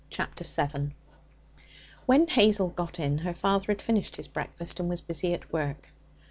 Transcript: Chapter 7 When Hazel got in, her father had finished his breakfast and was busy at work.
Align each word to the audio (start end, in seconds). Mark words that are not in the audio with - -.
Chapter 0.09 0.43
7 0.43 0.95
When 2.07 2.25
Hazel 2.25 2.69
got 2.69 2.97
in, 2.99 3.19
her 3.19 3.35
father 3.35 3.65
had 3.67 3.83
finished 3.83 4.15
his 4.15 4.27
breakfast 4.27 4.79
and 4.79 4.89
was 4.89 4.99
busy 4.99 5.35
at 5.35 5.53
work. 5.53 5.89